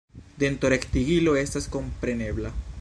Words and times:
Dentorektigilo 0.43 1.37
estas 1.43 1.71
komprenebla. 1.79 2.57